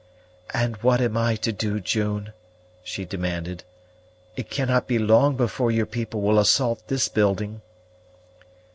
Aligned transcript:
"And 0.51 0.77
what 0.77 0.99
am 0.99 1.15
I 1.15 1.35
to 1.35 1.51
do, 1.51 1.79
June?" 1.79 2.33
she 2.83 3.05
demanded. 3.05 3.63
"It 4.35 4.49
cannot 4.49 4.87
be 4.87 4.97
long 4.97 5.35
before 5.37 5.69
your 5.69 5.85
people 5.85 6.21
will 6.21 6.39
assault 6.39 6.87
this 6.87 7.07
building." 7.07 7.61